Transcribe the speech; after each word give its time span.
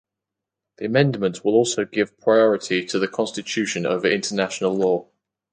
The 0.79 0.85
amendments 0.85 1.43
will 1.43 1.53
also 1.53 1.85
give 1.85 2.17
priority 2.19 2.83
to 2.87 2.97
the 2.97 3.07
Constitution 3.07 3.85
over 3.85 4.07
international 4.09 4.75
law. 4.75 5.07